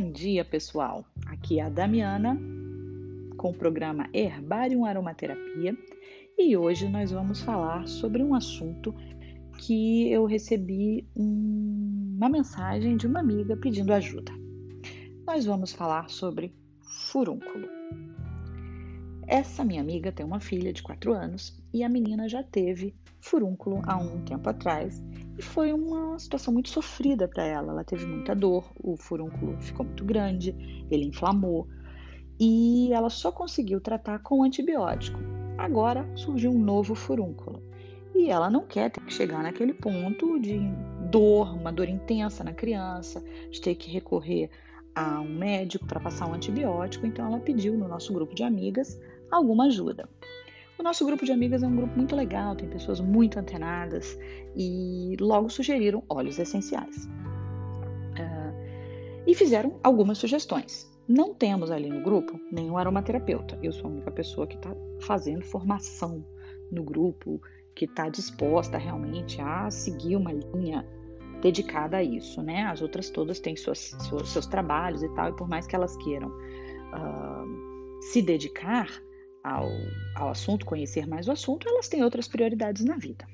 Bom 0.00 0.12
dia, 0.12 0.44
pessoal. 0.44 1.04
Aqui 1.26 1.58
é 1.58 1.64
a 1.64 1.68
Damiana 1.68 2.40
com 3.36 3.50
o 3.50 3.52
programa 3.52 4.08
Herbarium 4.14 4.84
Aromaterapia 4.84 5.76
e 6.38 6.56
hoje 6.56 6.88
nós 6.88 7.10
vamos 7.10 7.40
falar 7.40 7.88
sobre 7.88 8.22
um 8.22 8.32
assunto 8.32 8.94
que 9.58 10.08
eu 10.08 10.24
recebi 10.24 11.04
uma 11.16 12.28
mensagem 12.28 12.96
de 12.96 13.08
uma 13.08 13.18
amiga 13.18 13.56
pedindo 13.56 13.92
ajuda. 13.92 14.30
Nós 15.26 15.44
vamos 15.44 15.72
falar 15.72 16.08
sobre 16.08 16.54
furúnculo. 17.10 17.77
Essa 19.28 19.62
minha 19.62 19.82
amiga 19.82 20.10
tem 20.10 20.24
uma 20.24 20.40
filha 20.40 20.72
de 20.72 20.82
4 20.82 21.12
anos 21.12 21.62
e 21.70 21.84
a 21.84 21.88
menina 21.88 22.26
já 22.30 22.42
teve 22.42 22.94
furúnculo 23.20 23.82
há 23.84 23.94
um 23.98 24.24
tempo 24.24 24.48
atrás 24.48 25.04
e 25.36 25.42
foi 25.42 25.70
uma 25.70 26.18
situação 26.18 26.50
muito 26.50 26.70
sofrida 26.70 27.28
para 27.28 27.44
ela. 27.44 27.72
Ela 27.72 27.84
teve 27.84 28.06
muita 28.06 28.34
dor, 28.34 28.72
o 28.82 28.96
furúnculo 28.96 29.60
ficou 29.60 29.84
muito 29.84 30.02
grande, 30.02 30.56
ele 30.90 31.04
inflamou 31.04 31.68
e 32.40 32.90
ela 32.90 33.10
só 33.10 33.30
conseguiu 33.30 33.82
tratar 33.82 34.20
com 34.20 34.42
antibiótico. 34.42 35.18
Agora 35.58 36.08
surgiu 36.16 36.50
um 36.50 36.58
novo 36.58 36.94
furúnculo 36.94 37.62
e 38.14 38.30
ela 38.30 38.48
não 38.48 38.66
quer 38.66 38.90
ter 38.90 39.02
que 39.02 39.12
chegar 39.12 39.42
naquele 39.42 39.74
ponto 39.74 40.40
de 40.40 40.58
dor, 41.10 41.54
uma 41.54 41.70
dor 41.70 41.90
intensa 41.90 42.42
na 42.42 42.54
criança, 42.54 43.22
de 43.50 43.60
ter 43.60 43.74
que 43.74 43.90
recorrer 43.90 44.48
a 44.94 45.20
um 45.20 45.28
médico 45.28 45.86
para 45.86 46.00
passar 46.00 46.26
um 46.26 46.32
antibiótico. 46.32 47.06
Então 47.06 47.26
ela 47.26 47.38
pediu 47.38 47.76
no 47.76 47.86
nosso 47.86 48.10
grupo 48.10 48.34
de 48.34 48.42
amigas 48.42 48.98
alguma 49.30 49.66
ajuda. 49.66 50.08
O 50.78 50.82
nosso 50.82 51.04
grupo 51.04 51.24
de 51.24 51.32
amigas 51.32 51.62
é 51.62 51.66
um 51.66 51.74
grupo 51.74 51.96
muito 51.96 52.14
legal, 52.14 52.54
tem 52.54 52.68
pessoas 52.68 53.00
muito 53.00 53.38
antenadas 53.38 54.16
e 54.54 55.16
logo 55.20 55.50
sugeriram 55.50 56.04
óleos 56.08 56.38
essenciais. 56.38 57.04
Uh, 58.14 58.54
e 59.26 59.34
fizeram 59.34 59.80
algumas 59.82 60.18
sugestões. 60.18 60.88
Não 61.08 61.34
temos 61.34 61.70
ali 61.70 61.88
no 61.88 62.02
grupo 62.02 62.38
nenhum 62.52 62.76
aromaterapeuta. 62.76 63.58
Eu 63.62 63.72
sou 63.72 63.86
a 63.86 63.92
única 63.92 64.10
pessoa 64.12 64.46
que 64.46 64.56
está 64.56 64.70
fazendo 65.00 65.44
formação 65.44 66.24
no 66.70 66.84
grupo, 66.84 67.40
que 67.74 67.86
está 67.86 68.08
disposta 68.08 68.78
realmente 68.78 69.40
a 69.40 69.70
seguir 69.70 70.16
uma 70.16 70.32
linha 70.32 70.86
dedicada 71.40 71.96
a 71.96 72.02
isso, 72.02 72.42
né? 72.42 72.64
As 72.64 72.82
outras 72.82 73.10
todas 73.10 73.40
têm 73.40 73.56
suas, 73.56 73.96
suas, 74.00 74.28
seus 74.28 74.46
trabalhos 74.46 75.02
e 75.02 75.08
tal, 75.14 75.30
e 75.30 75.32
por 75.36 75.48
mais 75.48 75.66
que 75.66 75.74
elas 75.74 75.96
queiram 75.96 76.28
uh, 76.28 78.02
se 78.02 78.20
dedicar, 78.20 78.88
ao, 79.48 79.70
ao 80.14 80.30
assunto, 80.30 80.66
conhecer 80.66 81.06
mais 81.06 81.26
o 81.28 81.32
assunto, 81.32 81.68
elas 81.68 81.88
têm 81.88 82.04
outras 82.04 82.28
prioridades 82.28 82.84
na 82.84 82.96
vida, 82.96 83.26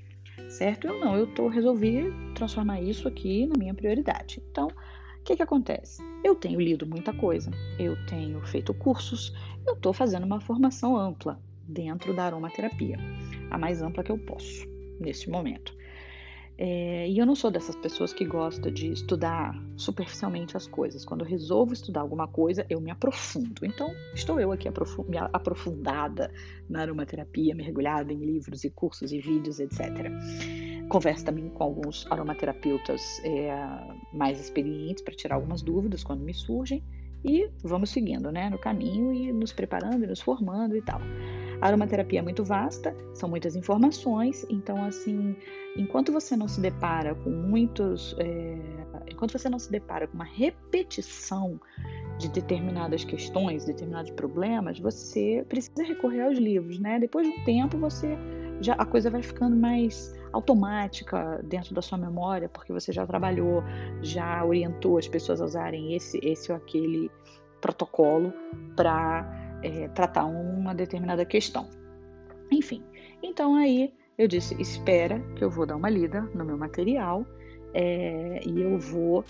certo? 0.49 0.87
Eu 0.87 1.01
não, 1.01 1.17
eu 1.17 1.27
tô, 1.27 1.49
resolvi 1.49 2.13
transformar 2.35 2.81
isso 2.81 3.09
aqui 3.09 3.47
na 3.47 3.55
minha 3.59 3.75
prioridade. 3.75 4.43
Então, 4.51 4.69
o 4.69 5.25
que, 5.25 5.37
que 5.37 5.43
acontece? 5.43 6.03
Eu 6.23 6.35
tenho 6.35 6.61
lido 6.61 6.87
muita 6.87 7.13
coisa, 7.13 7.51
eu 7.79 7.97
tenho 8.07 8.41
feito 8.47 8.73
cursos, 8.75 9.35
eu 9.67 9.75
estou 9.75 9.93
fazendo 9.93 10.25
uma 10.25 10.41
formação 10.41 10.97
ampla 10.97 11.41
dentro 11.67 12.15
da 12.15 12.25
aromaterapia, 12.25 12.99
a 13.51 13.59
mais 13.59 13.83
ampla 13.83 14.05
que 14.05 14.13
eu 14.13 14.19
posso 14.19 14.69
neste 15.01 15.29
momento. 15.31 15.75
É, 16.57 17.09
e 17.09 17.19
eu 17.19 17.27
não 17.27 17.35
sou 17.35 17.51
dessas 17.51 17.75
pessoas 17.75 18.13
que 18.13 18.25
gosta 18.25 18.71
de 18.71 18.93
estudar 18.93 19.61
superficialmente 19.77 20.57
as 20.57 20.67
coisas. 20.67 21.05
Quando 21.05 21.23
eu 21.23 21.27
resolvo 21.27 21.73
estudar 21.73 22.01
alguma 22.01 22.29
coisa, 22.29 22.65
eu 22.71 22.81
me 22.81 22.91
aprofundo. 22.91 23.65
Então, 23.65 23.93
estou 24.15 24.39
eu 24.39 24.53
aqui 24.53 24.69
aprofundada 25.33 26.31
na 26.69 26.83
aromaterapia, 26.83 27.55
mergulhada 27.55 28.13
em 28.13 28.19
livros 28.19 28.63
e 28.63 28.71
cursos 28.71 29.13
e 29.13 29.19
vídeos, 29.19 29.59
etc. 29.59 30.13
Converso 30.89 31.25
também 31.25 31.49
com 31.49 31.65
alguns 31.65 32.07
aromaterapeutas 32.11 33.21
é, 33.25 33.53
mais 34.13 34.41
experientes 34.41 35.03
para 35.03 35.15
tirar 35.15 35.37
algumas 35.37 35.61
dúvidas 35.61 36.05
quando 36.05 36.23
me 36.23 36.35
surgem. 36.35 36.83
E 37.25 37.49
vamos 37.63 37.91
seguindo 37.91 38.31
né, 38.31 38.51
no 38.51 38.59
caminho 38.59 39.13
e 39.13 39.33
nos 39.33 39.53
preparando 39.53 40.05
e 40.05 40.07
nos 40.07 40.21
formando 40.21 40.77
e 40.77 40.83
tal. 40.83 41.01
Aromaterapia 41.65 42.19
é 42.19 42.23
muito 42.23 42.45
vasta, 42.45 42.95
são 43.15 43.27
muitas 43.27 43.57
informações, 43.57 44.45
então, 44.51 44.85
assim, 44.85 45.35
enquanto 45.79 46.13
você 46.13 46.37
não 46.37 46.47
se 46.47 46.61
depara 46.61 47.15
com 47.15 47.31
muitos. 47.31 48.15
É, 48.19 48.59
enquanto 49.11 49.33
você 49.33 49.49
não 49.49 49.59
se 49.59 49.73
depara 49.73 50.07
com 50.07 50.15
uma 50.15 50.27
repetição 50.27 51.59
de 52.19 52.29
determinadas 52.29 53.03
questões, 53.03 53.65
determinados 53.65 54.11
problemas, 54.11 54.79
você 54.79 55.43
precisa 55.49 55.83
recorrer 55.83 56.25
aos 56.25 56.37
livros, 56.37 56.79
né? 56.79 56.99
Depois 56.99 57.27
de 57.27 57.33
um 57.33 57.45
tempo, 57.45 57.79
você 57.79 58.15
já 58.61 58.75
a 58.75 58.85
coisa 58.85 59.09
vai 59.09 59.23
ficando 59.23 59.57
mais 59.57 60.15
automática 60.35 61.41
dentro 61.45 61.75
da 61.75 61.81
sua 61.81 61.97
memória, 61.97 62.47
porque 62.47 62.75
você 62.75 62.93
já 62.93 63.07
trabalhou, 63.07 63.65
já 64.03 64.45
orientou 64.45 64.99
as 64.99 65.09
pessoas 65.09 65.41
a 65.41 65.47
usarem 65.47 65.95
esse, 65.95 66.21
esse 66.23 66.53
ou 66.53 66.59
aquele 66.59 67.11
protocolo 67.63 68.35
para 68.77 69.44
é, 69.65 69.89
tratar 69.89 70.27
uma 70.27 70.75
determinada 70.75 71.25
questão. 71.25 71.69
Enfim, 72.53 72.83
então 73.23 73.57
aí 73.57 73.93
eu 74.19 74.29
disse: 74.29 74.55
espera 74.61 75.21
que 75.37 75.43
eu 75.43 75.51
vou 75.51 75.67
dar 75.67 75.77
uma 75.77 75.89
lida 75.89 76.21
no 76.35 76.45
meu 76.45 76.59
material 76.59 77.27
é, 77.73 78.41
e 78.47 78.61
eu 78.61 78.79
vou 78.79 79.25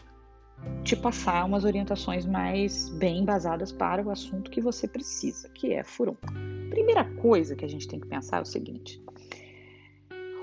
te 0.82 0.96
passar 0.96 1.44
umas 1.44 1.64
orientações 1.64 2.26
mais 2.26 2.88
bem 2.90 3.20
embasadas 3.22 3.72
para 3.72 4.02
o 4.02 4.10
assunto 4.10 4.50
que 4.50 4.60
você 4.60 4.88
precisa, 4.88 5.48
que 5.50 5.72
é 5.72 5.82
furúnculo. 5.82 6.32
Primeira 6.70 7.04
coisa 7.04 7.54
que 7.54 7.64
a 7.64 7.68
gente 7.68 7.86
tem 7.86 8.00
que 8.00 8.08
pensar 8.08 8.38
é 8.38 8.42
o 8.42 8.46
seguinte: 8.46 9.00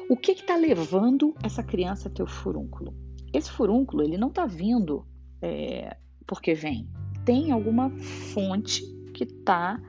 o 0.09 0.15
que 0.15 0.31
está 0.31 0.55
levando 0.55 1.35
essa 1.43 1.61
criança 1.61 2.07
a 2.07 2.11
ter 2.11 2.23
o 2.23 2.27
furúnculo? 2.27 2.95
Esse 3.33 3.51
furúnculo 3.51 4.03
ele 4.03 4.17
não 4.17 4.29
está 4.29 4.45
vindo 4.45 5.05
é, 5.41 5.95
porque 6.25 6.53
vem, 6.53 6.87
tem 7.25 7.51
alguma 7.51 7.89
fonte 8.33 8.83
que 9.25 9.33
está 9.33 9.79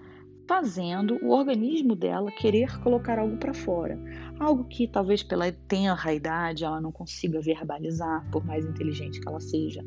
fazendo 0.47 1.19
o 1.22 1.31
organismo 1.31 1.97
dela 1.97 2.31
querer 2.31 2.78
colocar 2.81 3.19
algo 3.19 3.38
para 3.38 3.54
fora. 3.54 3.98
Algo 4.38 4.65
que 4.65 4.87
talvez 4.87 5.22
pela 5.22 5.50
tenra 5.50 6.12
idade 6.12 6.65
ela 6.65 6.81
não 6.81 6.93
consiga 6.93 7.41
verbalizar, 7.41 8.28
por 8.31 8.44
mais 8.44 8.65
inteligente 8.65 9.20
que 9.20 9.28
ela 9.28 9.41
seja. 9.41 9.82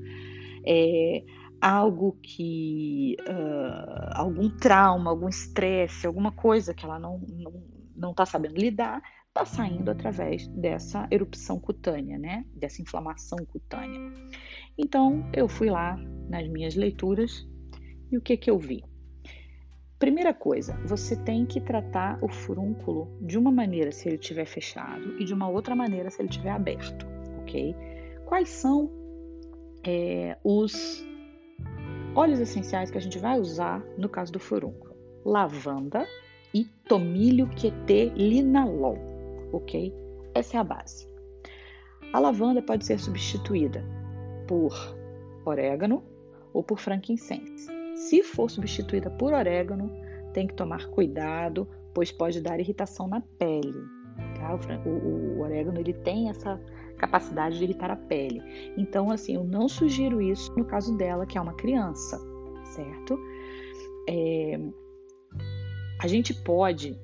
É, 0.65 1.23
algo 1.61 2.17
que. 2.23 3.15
Uh, 3.21 4.13
algum 4.13 4.49
trauma, 4.49 5.11
algum 5.11 5.29
estresse, 5.29 6.07
alguma 6.07 6.31
coisa 6.31 6.73
que 6.73 6.85
ela 6.85 6.97
não 6.97 7.17
está 7.17 7.35
não, 7.37 7.63
não 7.95 8.13
tá 8.13 8.25
sabendo 8.25 8.55
lidar, 8.55 9.01
está 9.27 9.45
saindo 9.45 9.91
através 9.91 10.47
dessa 10.47 11.07
erupção 11.11 11.59
cutânea, 11.59 12.17
né? 12.17 12.45
Dessa 12.55 12.81
inflamação 12.81 13.37
cutânea. 13.45 13.99
Então, 14.77 15.29
eu 15.33 15.47
fui 15.47 15.69
lá 15.69 15.95
nas 16.29 16.47
minhas 16.47 16.75
leituras 16.75 17.47
e 18.11 18.17
o 18.17 18.21
que, 18.21 18.35
que 18.37 18.49
eu 18.49 18.57
vi? 18.57 18.83
Primeira 19.97 20.33
coisa, 20.33 20.73
você 20.83 21.15
tem 21.15 21.45
que 21.45 21.61
tratar 21.61 22.19
o 22.21 22.27
furúnculo 22.27 23.07
de 23.21 23.37
uma 23.37 23.49
maneira 23.49 23.93
se 23.93 24.09
ele 24.09 24.17
estiver 24.17 24.45
fechado 24.45 25.17
e 25.17 25.23
de 25.23 25.33
uma 25.33 25.47
outra 25.47 25.73
maneira 25.73 26.09
se 26.09 26.21
ele 26.21 26.27
estiver 26.27 26.49
aberto, 26.49 27.05
ok? 27.39 27.73
Quais 28.25 28.49
são 28.49 28.91
é, 29.87 30.37
os 30.43 31.01
óleos 32.13 32.41
essenciais 32.41 32.91
que 32.91 32.97
a 32.97 33.01
gente 33.01 33.17
vai 33.17 33.39
usar 33.39 33.81
no 33.97 34.09
caso 34.09 34.33
do 34.33 34.39
furúnculo? 34.39 34.93
Lavanda 35.23 36.05
e 36.53 36.65
tomilho 36.89 37.47
QT 37.47 38.11
linalol, 38.17 38.97
ok? 39.53 39.93
Essa 40.33 40.57
é 40.57 40.59
a 40.59 40.63
base. 40.63 41.07
A 42.11 42.19
lavanda 42.19 42.61
pode 42.61 42.85
ser 42.85 42.99
substituída 42.99 43.81
por 44.45 44.73
orégano 45.45 46.03
ou 46.53 46.61
por 46.61 46.79
frankincense. 46.79 47.74
Se 47.95 48.21
for 48.21 48.49
substituída 48.49 49.09
por 49.09 49.33
orégano, 49.33 49.91
tem 50.33 50.45
que 50.45 50.53
tomar 50.53 50.87
cuidado, 50.87 51.67
pois 51.93 52.11
pode 52.11 52.41
dar 52.41 52.59
irritação 52.59 53.07
na 53.07 53.21
pele. 53.39 53.73
Tá? 54.37 54.53
O, 54.85 54.89
o, 54.89 55.37
o 55.37 55.41
orégano 55.41 55.79
ele 55.79 55.93
tem 55.93 56.29
essa 56.29 56.59
capacidade 56.97 57.57
de 57.57 57.63
irritar 57.63 57.89
a 57.89 57.95
pele. 57.95 58.41
Então, 58.77 59.09
assim, 59.11 59.35
eu 59.35 59.43
não 59.43 59.67
sugiro 59.67 60.21
isso 60.21 60.53
no 60.57 60.65
caso 60.65 60.95
dela, 60.97 61.25
que 61.25 61.37
é 61.37 61.41
uma 61.41 61.53
criança, 61.53 62.19
certo? 62.63 63.17
É, 64.09 64.59
a 65.99 66.07
gente 66.07 66.33
pode 66.33 66.99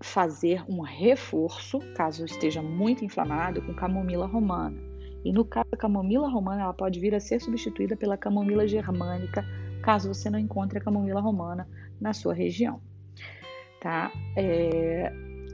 fazer 0.00 0.62
um 0.68 0.80
reforço, 0.80 1.80
caso 1.94 2.24
esteja 2.24 2.62
muito 2.62 3.04
inflamado, 3.04 3.62
com 3.62 3.74
camomila 3.74 4.26
romana. 4.26 4.76
E 5.24 5.32
no 5.32 5.44
caso 5.44 5.70
da 5.70 5.76
camomila 5.76 6.28
romana, 6.28 6.62
ela 6.62 6.72
pode 6.72 7.00
vir 7.00 7.14
a 7.14 7.20
ser 7.20 7.40
substituída 7.40 7.96
pela 7.96 8.16
camomila 8.16 8.66
germânica 8.68 9.44
caso 9.86 10.12
você 10.12 10.28
não 10.28 10.36
encontre 10.36 10.78
a 10.78 10.80
camomila 10.80 11.20
romana 11.20 11.68
na 12.00 12.12
sua 12.12 12.34
região. 12.34 12.80
Tá? 13.80 14.10
É, 14.36 15.12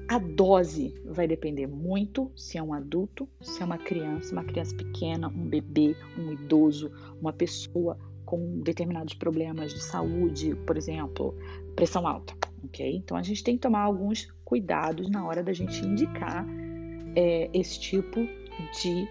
a 0.08 0.18
dose 0.18 0.94
vai 1.04 1.28
depender 1.28 1.66
muito 1.66 2.32
se 2.34 2.56
é 2.56 2.62
um 2.62 2.72
adulto, 2.72 3.28
se 3.42 3.60
é 3.60 3.64
uma 3.66 3.76
criança, 3.76 4.32
uma 4.32 4.42
criança 4.42 4.74
pequena, 4.74 5.28
um 5.28 5.46
bebê, 5.46 5.94
um 6.18 6.32
idoso, 6.32 6.90
uma 7.20 7.30
pessoa 7.30 7.98
com 8.24 8.60
determinados 8.60 9.12
problemas 9.12 9.74
de 9.74 9.82
saúde, 9.82 10.54
por 10.66 10.78
exemplo, 10.78 11.36
pressão 11.76 12.08
alta, 12.08 12.32
ok? 12.64 12.96
Então 12.96 13.18
a 13.18 13.22
gente 13.22 13.44
tem 13.44 13.56
que 13.56 13.60
tomar 13.60 13.82
alguns 13.82 14.32
cuidados 14.46 15.10
na 15.10 15.26
hora 15.26 15.42
da 15.42 15.52
gente 15.52 15.84
indicar 15.84 16.46
é, 17.14 17.50
esse 17.52 17.78
tipo 17.78 18.26
de 18.80 19.06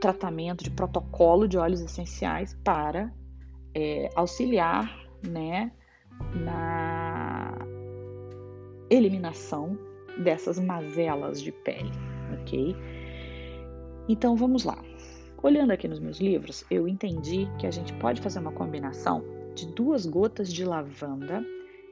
tratamento, 0.00 0.64
de 0.64 0.70
protocolo 0.70 1.46
de 1.46 1.58
óleos 1.58 1.82
essenciais 1.82 2.56
para 2.64 3.12
é, 3.76 4.08
auxiliar 4.14 5.06
né, 5.22 5.70
na 6.34 7.54
eliminação 8.88 9.78
dessas 10.24 10.58
mazelas 10.58 11.42
de 11.42 11.52
pele, 11.52 11.92
ok? 12.40 12.74
Então 14.08 14.34
vamos 14.34 14.64
lá. 14.64 14.82
Olhando 15.42 15.72
aqui 15.72 15.86
nos 15.86 16.00
meus 16.00 16.18
livros, 16.18 16.64
eu 16.70 16.88
entendi 16.88 17.46
que 17.58 17.66
a 17.66 17.70
gente 17.70 17.92
pode 17.94 18.22
fazer 18.22 18.38
uma 18.38 18.52
combinação 18.52 19.22
de 19.54 19.66
duas 19.74 20.06
gotas 20.06 20.50
de 20.50 20.64
lavanda, 20.64 21.44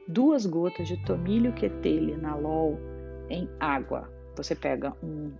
duas 0.07 0.47
gotas 0.47 0.87
de 0.87 0.97
tomilho 1.05 1.53
quetelinalol 1.53 2.79
em 3.29 3.47
água. 3.59 4.11
Você 4.35 4.55
pega 4.55 4.91
um, 5.03 5.31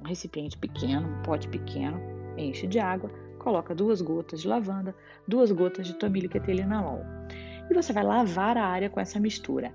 um 0.00 0.06
recipiente 0.06 0.56
pequeno, 0.56 1.08
um 1.08 1.22
pote 1.22 1.48
pequeno, 1.48 2.00
enche 2.36 2.68
de 2.68 2.78
água, 2.78 3.10
coloca 3.38 3.74
duas 3.74 4.00
gotas 4.02 4.42
de 4.42 4.48
lavanda, 4.48 4.94
duas 5.26 5.50
gotas 5.50 5.86
de 5.86 5.94
tomilho 5.94 6.28
quetelinalol. 6.28 7.02
E 7.70 7.74
você 7.74 7.92
vai 7.92 8.04
lavar 8.04 8.56
a 8.56 8.66
área 8.66 8.90
com 8.90 9.00
essa 9.00 9.20
mistura. 9.20 9.74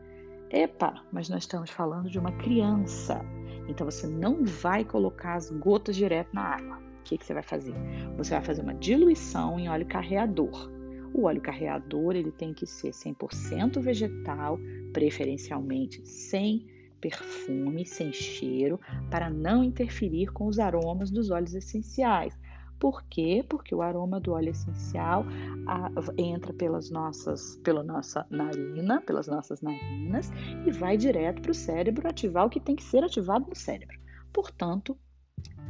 Epa, 0.49 1.03
mas 1.11 1.29
nós 1.29 1.43
estamos 1.43 1.69
falando 1.69 2.09
de 2.09 2.19
uma 2.19 2.31
criança. 2.33 3.23
Então 3.67 3.89
você 3.89 4.07
não 4.07 4.43
vai 4.43 4.83
colocar 4.83 5.35
as 5.35 5.49
gotas 5.49 5.95
direto 5.95 6.33
na 6.33 6.41
água. 6.41 6.77
O 6.77 7.03
que, 7.03 7.17
que 7.17 7.25
você 7.25 7.33
vai 7.33 7.43
fazer? 7.43 7.73
Você 8.17 8.33
vai 8.33 8.43
fazer 8.43 8.61
uma 8.61 8.73
diluição 8.73 9.59
em 9.59 9.67
óleo 9.69 9.85
carreador. 9.85 10.71
O 11.13 11.25
óleo 11.25 11.41
carreador 11.41 12.15
ele 12.15 12.31
tem 12.31 12.53
que 12.53 12.65
ser 12.65 12.91
100% 12.91 13.79
vegetal, 13.79 14.57
preferencialmente 14.91 16.07
sem 16.07 16.65
perfume, 16.99 17.85
sem 17.85 18.13
cheiro, 18.13 18.79
para 19.11 19.29
não 19.29 19.63
interferir 19.63 20.31
com 20.31 20.47
os 20.47 20.57
aromas 20.57 21.11
dos 21.11 21.29
óleos 21.29 21.53
essenciais. 21.53 22.39
Por 22.83 23.01
quê? 23.03 23.45
Porque 23.47 23.73
o 23.73 23.81
aroma 23.81 24.19
do 24.19 24.33
óleo 24.33 24.49
essencial 24.49 25.23
a, 25.65 25.89
entra 26.17 26.51
pelas 26.51 26.89
nossas, 26.89 27.55
pela 27.63 27.81
nossa 27.81 28.27
narina, 28.29 28.99
pelas 28.99 29.25
nossas 29.25 29.61
narinas 29.61 30.29
e 30.67 30.69
vai 30.69 30.97
direto 30.97 31.41
para 31.41 31.51
o 31.51 31.53
cérebro 31.53 32.09
ativar 32.09 32.45
o 32.45 32.49
que 32.49 32.59
tem 32.59 32.75
que 32.75 32.83
ser 32.83 33.01
ativado 33.01 33.47
no 33.47 33.55
cérebro. 33.55 33.97
Portanto, 34.33 34.97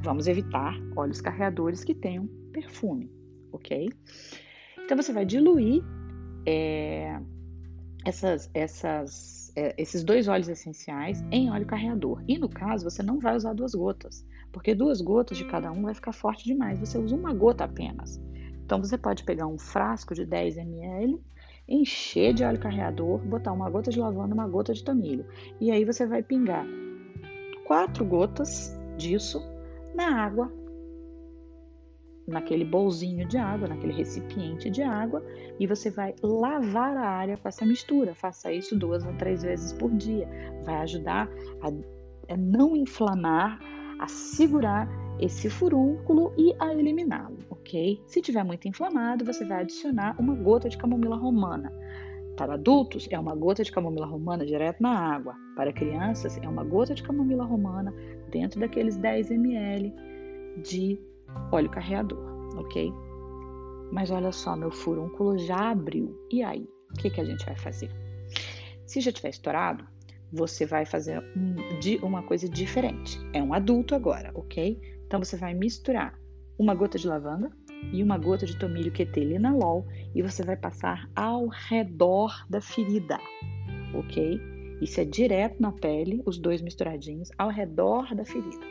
vamos 0.01 0.25
evitar 0.25 0.74
óleos 0.95 1.21
carreadores 1.21 1.83
que 1.83 1.94
tenham 1.94 2.25
perfume, 2.51 3.12
ok? 3.51 3.92
Então 4.83 4.98
você 4.98 5.13
vai 5.13 5.24
diluir 5.24 5.83
é, 6.48 7.21
essas, 8.06 8.50
essas, 8.56 9.43
esses 9.56 10.04
dois 10.04 10.28
óleos 10.28 10.50
essenciais 10.50 11.24
em 11.32 11.52
óleo 11.52 11.66
carreador. 11.66 12.24
E 12.28 12.38
no 12.38 12.50
caso, 12.50 12.90
você 12.90 13.04
não 13.04 13.20
vai 13.20 13.36
usar 13.36 13.54
duas 13.54 13.74
gotas 13.74 14.26
porque 14.54 14.76
duas 14.76 15.02
gotas 15.02 15.36
de 15.36 15.44
cada 15.46 15.72
um 15.72 15.82
vai 15.82 15.96
ficar 15.96 16.14
forte 16.14 16.46
demais. 16.46 16.80
Você 16.80 16.98
usa 16.98 17.16
uma 17.16 17.34
gota 17.34 17.66
apenas. 17.66 18.22
Então 18.64 18.80
você 18.80 18.98
pode 18.98 19.24
pegar 19.24 19.48
um 19.48 19.58
frasco 19.58 20.14
de 20.14 20.26
10 20.26 20.58
ml, 20.58 21.20
encher 21.68 22.34
de 22.34 22.44
óleo 22.44 22.60
carreador, 22.60 23.18
botar 23.26 23.52
uma 23.52 23.70
gota 23.70 23.90
de 23.90 24.00
lavanda, 24.00 24.34
uma 24.34 24.48
gota 24.48 24.72
de 24.74 24.84
tomilho. 24.84 25.26
E 25.60 25.72
aí 25.72 25.84
você 25.84 26.06
vai 26.06 26.22
pingar 26.22 26.66
quatro 27.66 28.06
gotas 28.06 28.78
disso 28.96 29.42
na 29.96 30.24
água, 30.24 30.54
naquele 32.28 32.64
bolzinho 32.64 33.28
de 33.28 33.38
água, 33.38 33.68
naquele 33.68 33.94
recipiente 33.94 34.70
de 34.70 34.81
água, 34.81 35.24
e 35.60 35.68
você 35.68 35.90
vai 35.90 36.16
lavar 36.22 36.96
a 36.96 37.08
área 37.08 37.38
com 37.38 37.48
essa 37.48 37.66
mistura. 37.66 38.16
Faça 38.16 38.52
isso 38.52 38.78
duas 38.78 39.06
ou 39.06 39.14
três 39.14 39.44
vezes 39.44 39.74
por 39.74 39.92
dia. 39.92 40.28
Vai 40.64 40.75
ajudar 40.75 41.30
a 41.62 42.38
não 42.38 42.75
inflamar 42.75 43.60
a 44.00 44.08
segurar 44.08 44.88
esse 45.20 45.50
furúnculo 45.50 46.34
e 46.38 46.54
a 46.60 46.74
eliminá-lo, 46.74 47.38
ok? 47.50 48.02
Se 48.08 48.22
tiver 48.22 48.44
muito 48.44 48.68
inflamado, 48.68 49.24
você 49.24 49.46
vai 49.46 49.62
adicionar 49.62 50.16
uma 50.19 50.36
gota 50.36 50.68
de 50.68 50.78
camomila 50.78 51.16
romana. 51.16 51.72
Para 52.36 52.56
adultos, 52.56 53.08
é 53.12 53.19
uma 53.19 53.36
gota 53.36 53.64
de 53.64 53.72
camomila 53.72 54.08
romana 54.08 54.44
direto 54.44 54.81
na 54.81 54.98
água. 54.98 55.36
Para 55.56 55.72
crianças, 55.72 56.38
é 56.42 56.50
uma 56.50 56.64
gota 56.64 56.96
de 56.96 57.04
camomila 57.04 57.44
romana 57.44 57.94
dentro 58.31 58.60
daqueles 58.60 58.98
10 58.98 59.30
ml 59.30 59.94
de 60.64 61.00
óleo 61.51 61.69
carreador, 61.69 62.19
ok? 62.57 62.94
Mas 63.91 64.09
olha 64.09 64.31
só, 64.31 64.56
meu 64.56 64.71
furúnculo 64.71 65.38
já 65.38 65.71
abriu. 65.71 66.18
E 66.31 66.41
aí? 66.41 66.68
O 66.91 66.97
que, 66.97 67.09
que 67.09 67.21
a 67.21 67.25
gente 67.25 67.45
vai 67.45 67.56
fazer? 67.56 67.89
Se 68.85 69.01
já 69.01 69.12
tiver 69.12 69.30
estourado, 69.30 69.85
você 70.31 70.65
vai 70.65 70.85
fazer 70.85 71.24
um, 71.35 71.80
de 71.80 71.97
uma 71.97 72.24
coisa 72.24 72.50
diferente. 72.50 73.19
É 73.33 73.41
um 73.41 73.53
adulto 73.53 73.94
agora, 73.94 74.31
ok? 74.33 74.80
Então 75.06 75.24
você 75.24 75.38
vai 75.38 75.53
misturar 75.53 76.19
uma 76.57 76.74
gota 76.74 76.97
de 76.97 77.07
lavanda 77.07 77.51
e 77.91 78.01
uma 78.01 78.18
gota 78.18 78.45
de 78.45 78.57
tomilho 78.57 78.91
quetelinalol 78.91 79.85
e 80.15 80.21
você 80.21 80.44
vai 80.44 80.56
passar 80.56 81.09
ao 81.15 81.47
redor 81.47 82.45
da 82.50 82.62
ferida, 82.62 83.19
ok? 83.94 84.39
Isso 84.81 85.00
é 85.00 85.06
direto 85.06 85.62
na 85.62 85.71
pele, 85.71 86.21
os 86.25 86.38
dois 86.38 86.62
misturadinhos, 86.62 87.30
ao 87.38 87.50
redor 87.50 88.13
da 88.15 88.25
ferida. 88.25 88.65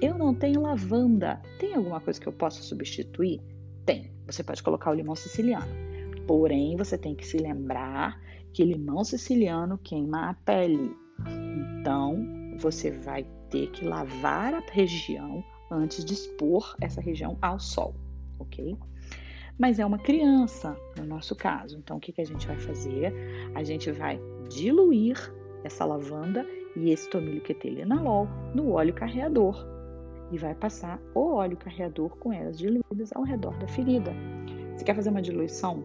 Eu 0.00 0.16
não 0.16 0.34
tenho 0.34 0.62
lavanda. 0.62 1.42
Tem 1.58 1.74
alguma 1.74 2.00
coisa 2.00 2.18
que 2.18 2.26
eu 2.26 2.32
possa 2.32 2.62
substituir? 2.62 3.38
Tem. 3.84 4.10
Você 4.26 4.42
pode 4.42 4.62
colocar 4.62 4.90
o 4.90 4.94
limão 4.94 5.14
siciliano. 5.14 5.70
Porém, 6.26 6.74
você 6.74 6.96
tem 6.96 7.14
que 7.14 7.26
se 7.26 7.36
lembrar 7.36 8.18
que 8.54 8.64
limão 8.64 9.04
siciliano 9.04 9.76
queima 9.76 10.30
a 10.30 10.34
pele. 10.34 10.96
Então, 11.80 12.16
você 12.56 12.90
vai 12.90 13.26
ter 13.50 13.70
que 13.72 13.84
lavar 13.84 14.54
a 14.54 14.62
região 14.72 15.44
antes 15.70 16.02
de 16.02 16.14
expor 16.14 16.74
essa 16.80 17.00
região 17.00 17.36
ao 17.42 17.60
sol, 17.60 17.94
ok? 18.38 18.76
Mas 19.58 19.78
é 19.78 19.84
uma 19.84 19.98
criança, 19.98 20.74
no 20.96 21.04
nosso 21.04 21.36
caso. 21.36 21.76
Então, 21.76 21.98
o 21.98 22.00
que, 22.00 22.12
que 22.12 22.22
a 22.22 22.26
gente 22.26 22.46
vai 22.46 22.58
fazer? 22.58 23.12
A 23.54 23.62
gente 23.62 23.90
vai 23.90 24.18
diluir 24.48 25.16
essa 25.62 25.84
lavanda 25.84 26.46
e 26.74 26.90
esse 26.90 27.10
tomilho 27.10 27.42
quetelinalol 27.42 28.26
no 28.54 28.70
óleo 28.70 28.94
carreador 28.94 29.79
e 30.30 30.38
vai 30.38 30.54
passar 30.54 31.00
o 31.14 31.32
óleo 31.34 31.56
carreador 31.56 32.16
com 32.16 32.32
elas 32.32 32.58
diluídas 32.58 33.12
ao 33.14 33.22
redor 33.22 33.56
da 33.58 33.66
ferida. 33.66 34.12
Se 34.76 34.84
quer 34.84 34.94
fazer 34.94 35.10
uma 35.10 35.22
diluição 35.22 35.82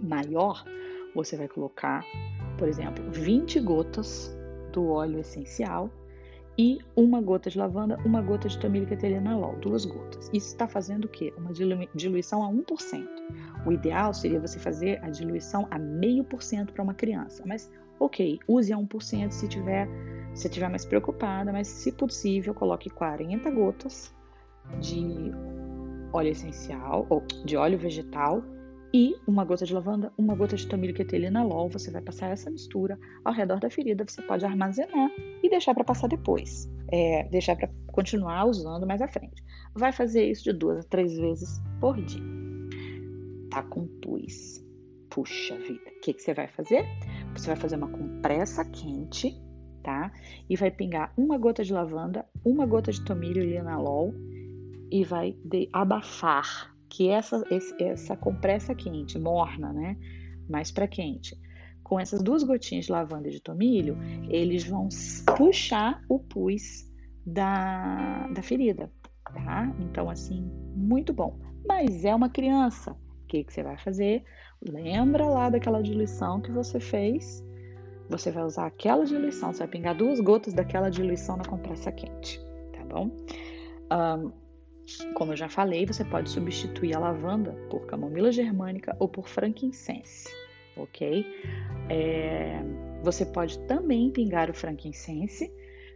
maior, 0.00 0.64
você 1.14 1.36
vai 1.36 1.48
colocar, 1.48 2.04
por 2.58 2.68
exemplo, 2.68 3.04
20 3.10 3.60
gotas 3.60 4.34
do 4.72 4.88
óleo 4.88 5.18
essencial 5.18 5.90
e 6.60 6.78
uma 6.94 7.22
gota 7.22 7.48
de 7.48 7.56
lavanda, 7.56 7.96
uma 8.04 8.20
gota 8.20 8.46
de 8.46 8.58
tomilho 8.58 8.86
quetelinalol, 8.86 9.56
duas 9.60 9.86
gotas. 9.86 10.28
Isso 10.30 10.48
está 10.48 10.68
fazendo 10.68 11.06
o 11.06 11.08
quê? 11.08 11.32
Uma 11.38 11.52
diluição 11.94 12.44
a 12.44 12.52
1%. 12.52 13.08
O 13.64 13.72
ideal 13.72 14.12
seria 14.12 14.38
você 14.38 14.58
fazer 14.58 15.02
a 15.02 15.08
diluição 15.08 15.66
a 15.70 15.78
meio 15.78 16.22
por 16.22 16.42
cento 16.42 16.74
para 16.74 16.84
uma 16.84 16.92
criança, 16.92 17.42
mas 17.46 17.72
ok, 17.98 18.38
use 18.46 18.74
a 18.74 18.76
1% 18.76 19.30
se 19.30 19.48
tiver 19.48 19.88
se 20.34 20.48
estiver 20.48 20.68
mais 20.68 20.84
preocupada, 20.84 21.50
mas 21.50 21.66
se 21.66 21.92
possível, 21.92 22.52
coloque 22.52 22.90
40 22.90 23.50
gotas 23.52 24.14
de 24.80 25.32
óleo 26.12 26.28
essencial 26.28 27.06
ou 27.08 27.24
de 27.42 27.56
óleo 27.56 27.78
vegetal 27.78 28.44
e 28.92 29.16
uma 29.26 29.44
gota 29.44 29.64
de 29.64 29.72
lavanda, 29.72 30.12
uma 30.18 30.34
gota 30.34 30.56
de 30.56 30.66
tomilho 30.66 30.94
quetelinalol. 30.94 31.68
Você 31.68 31.90
vai 31.90 32.02
passar 32.02 32.30
essa 32.30 32.50
mistura 32.50 32.98
ao 33.24 33.32
redor 33.32 33.60
da 33.60 33.70
ferida. 33.70 34.04
Você 34.06 34.20
pode 34.22 34.44
armazenar 34.44 35.10
e 35.42 35.48
deixar 35.48 35.74
para 35.74 35.84
passar 35.84 36.08
depois, 36.08 36.68
é, 36.90 37.24
deixar 37.24 37.56
para 37.56 37.70
continuar 37.88 38.44
usando 38.46 38.86
mais 38.86 39.00
à 39.00 39.08
frente. 39.08 39.42
Vai 39.74 39.92
fazer 39.92 40.28
isso 40.28 40.44
de 40.44 40.52
duas 40.52 40.84
a 40.84 40.88
três 40.88 41.16
vezes 41.16 41.60
por 41.80 42.00
dia. 42.00 42.22
Tá 43.50 43.62
com 43.62 43.86
pus. 44.00 44.64
Puxa 45.08 45.56
vida, 45.56 45.90
o 45.96 46.00
que, 46.00 46.14
que 46.14 46.22
você 46.22 46.32
vai 46.32 46.46
fazer? 46.46 46.84
Você 47.34 47.48
vai 47.48 47.56
fazer 47.56 47.74
uma 47.74 47.88
compressa 47.88 48.64
quente, 48.64 49.36
tá? 49.82 50.12
E 50.48 50.54
vai 50.54 50.70
pingar 50.70 51.12
uma 51.16 51.36
gota 51.36 51.64
de 51.64 51.72
lavanda, 51.72 52.24
uma 52.44 52.64
gota 52.64 52.92
de 52.92 53.04
tomilho 53.04 53.44
linalol 53.44 54.14
e 54.88 55.02
vai 55.04 55.36
abafar 55.72 56.72
que 56.90 57.08
essa, 57.08 57.42
essa 57.78 58.16
compressa 58.16 58.74
quente, 58.74 59.18
morna, 59.18 59.72
né? 59.72 59.96
Mais 60.48 60.72
para 60.72 60.88
quente, 60.88 61.38
com 61.84 61.98
essas 61.98 62.22
duas 62.22 62.42
gotinhas 62.42 62.86
de 62.86 62.92
lavanda 62.92 63.28
e 63.28 63.30
de 63.32 63.40
tomilho, 63.40 63.96
eles 64.28 64.64
vão 64.64 64.88
puxar 65.36 66.02
o 66.08 66.18
pus 66.18 66.90
da, 67.24 68.26
da 68.34 68.42
ferida, 68.42 68.92
tá? 69.24 69.72
Então, 69.78 70.10
assim, 70.10 70.42
muito 70.74 71.12
bom. 71.12 71.38
Mas 71.66 72.04
é 72.04 72.14
uma 72.14 72.28
criança. 72.28 72.92
O 72.92 73.26
que, 73.28 73.44
que 73.44 73.52
você 73.52 73.62
vai 73.62 73.78
fazer? 73.78 74.24
Lembra 74.60 75.24
lá 75.26 75.48
daquela 75.48 75.80
diluição 75.80 76.40
que 76.40 76.50
você 76.50 76.80
fez? 76.80 77.44
Você 78.08 78.32
vai 78.32 78.42
usar 78.42 78.66
aquela 78.66 79.04
diluição, 79.04 79.52
você 79.52 79.60
vai 79.60 79.68
pingar 79.68 79.96
duas 79.96 80.18
gotas 80.18 80.52
daquela 80.52 80.90
diluição 80.90 81.36
na 81.36 81.44
compressa 81.44 81.92
quente, 81.92 82.40
tá 82.72 82.84
bom? 82.84 83.08
Um, 83.92 84.32
como 85.14 85.32
eu 85.32 85.36
já 85.36 85.48
falei, 85.48 85.86
você 85.86 86.04
pode 86.04 86.30
substituir 86.30 86.94
a 86.94 86.98
lavanda 86.98 87.52
por 87.70 87.86
camomila 87.86 88.32
germânica 88.32 88.96
ou 88.98 89.08
por 89.08 89.28
frankincense, 89.28 90.28
ok? 90.76 91.26
É, 91.88 92.62
você 93.02 93.24
pode 93.26 93.58
também 93.66 94.10
pingar 94.10 94.50
o 94.50 94.54
frankincense 94.54 95.52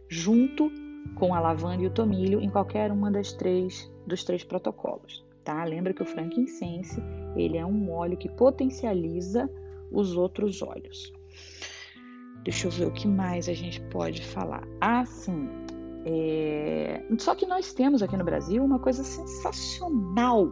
junto 0.09 0.71
com 1.15 1.33
a 1.33 1.39
lavanda 1.39 1.83
e 1.83 1.87
o 1.87 1.91
tomilho 1.91 2.41
em 2.41 2.49
qualquer 2.49 2.91
uma 2.91 3.11
das 3.11 3.31
três 3.33 3.91
dos 4.05 4.23
três 4.23 4.43
protocolos. 4.43 5.25
tá? 5.43 5.63
Lembra 5.63 5.93
que 5.93 6.01
o 6.01 6.05
frankincense, 6.05 7.01
ele 7.35 7.57
é 7.57 7.65
um 7.65 7.91
óleo 7.91 8.17
que 8.17 8.29
potencializa 8.29 9.49
os 9.91 10.15
outros 10.15 10.61
óleos. 10.61 11.13
Deixa 12.43 12.67
eu 12.67 12.71
ver 12.71 12.85
o 12.85 12.91
que 12.91 13.07
mais 13.07 13.49
a 13.49 13.53
gente 13.53 13.81
pode 13.89 14.23
falar. 14.23 14.67
Ah, 14.79 15.05
sim. 15.05 15.64
É... 16.05 17.03
Só 17.17 17.33
que 17.33 17.45
nós 17.45 17.73
temos 17.73 18.03
aqui 18.03 18.15
no 18.15 18.23
Brasil 18.23 18.63
uma 18.63 18.79
coisa 18.79 19.03
sensacional 19.03 20.51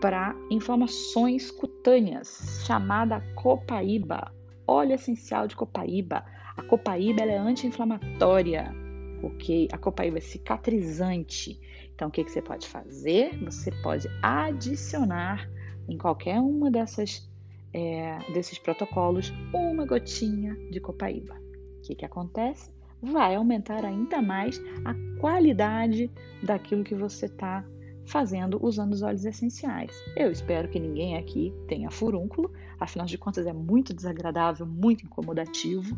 para 0.00 0.34
inflamações 0.50 1.50
cutâneas, 1.50 2.62
chamada 2.66 3.20
copaíba. 3.36 4.34
Óleo 4.66 4.94
essencial 4.94 5.46
de 5.46 5.54
copaíba. 5.54 6.24
A 6.56 6.62
copaíba 6.62 7.22
é 7.22 7.38
anti-inflamatória, 7.38 8.74
ok? 9.22 9.68
A 9.72 9.78
copaíba 9.78 10.18
é 10.18 10.20
cicatrizante. 10.20 11.60
Então, 11.94 12.08
o 12.08 12.10
que, 12.10 12.24
que 12.24 12.30
você 12.30 12.42
pode 12.42 12.66
fazer? 12.68 13.38
Você 13.44 13.70
pode 13.82 14.08
adicionar 14.20 15.48
em 15.88 15.96
qualquer 15.96 16.40
uma 16.40 16.70
dessas 16.70 17.30
é, 17.72 18.18
desses 18.32 18.58
protocolos 18.58 19.32
uma 19.52 19.86
gotinha 19.86 20.54
de 20.70 20.80
copaíba. 20.80 21.34
O 21.34 21.82
que, 21.82 21.94
que 21.94 22.04
acontece? 22.04 22.70
Vai 23.02 23.34
aumentar 23.34 23.84
ainda 23.84 24.22
mais 24.22 24.62
a 24.84 24.94
qualidade 25.20 26.10
daquilo 26.42 26.84
que 26.84 26.94
você 26.94 27.26
está 27.26 27.64
fazendo 28.04 28.58
usando 28.64 28.92
os 28.92 29.02
óleos 29.02 29.24
essenciais. 29.24 29.92
Eu 30.16 30.30
espero 30.30 30.68
que 30.68 30.78
ninguém 30.78 31.16
aqui 31.16 31.52
tenha 31.68 31.90
furúnculo, 31.90 32.50
afinal 32.78 33.06
de 33.06 33.18
contas 33.18 33.46
é 33.46 33.52
muito 33.52 33.94
desagradável, 33.94 34.66
muito 34.66 35.04
incomodativo, 35.04 35.96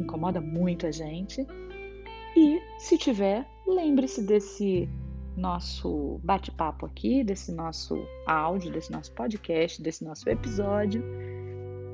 incomoda 0.00 0.40
muito 0.40 0.86
a 0.86 0.90
gente. 0.90 1.46
E 2.36 2.60
se 2.78 2.98
tiver, 2.98 3.46
lembre-se 3.66 4.22
desse 4.22 4.88
nosso 5.36 6.20
bate-papo 6.24 6.86
aqui, 6.86 7.22
desse 7.22 7.52
nosso 7.52 7.96
áudio, 8.26 8.72
desse 8.72 8.90
nosso 8.90 9.12
podcast, 9.12 9.82
desse 9.82 10.04
nosso 10.04 10.28
episódio. 10.28 11.02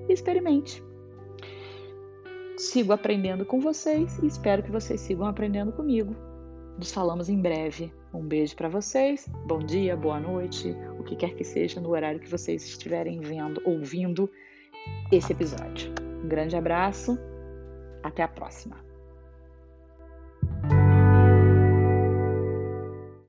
Experimente. 0.08 0.82
Sigo 2.62 2.92
aprendendo 2.92 3.44
com 3.44 3.58
vocês 3.58 4.20
e 4.20 4.26
espero 4.28 4.62
que 4.62 4.70
vocês 4.70 5.00
sigam 5.00 5.26
aprendendo 5.26 5.72
comigo. 5.72 6.14
Nos 6.78 6.92
falamos 6.92 7.28
em 7.28 7.36
breve. 7.36 7.92
Um 8.14 8.24
beijo 8.24 8.54
para 8.54 8.68
vocês. 8.68 9.28
Bom 9.48 9.58
dia, 9.58 9.96
boa 9.96 10.20
noite, 10.20 10.72
o 10.96 11.02
que 11.02 11.16
quer 11.16 11.34
que 11.34 11.42
seja 11.42 11.80
no 11.80 11.90
horário 11.90 12.20
que 12.20 12.30
vocês 12.30 12.64
estiverem 12.64 13.18
vendo, 13.18 13.60
ouvindo 13.64 14.30
esse 15.10 15.32
episódio. 15.32 15.92
Um 16.22 16.28
grande 16.28 16.54
abraço. 16.54 17.18
Até 18.00 18.22
a 18.22 18.28
próxima. 18.28 18.91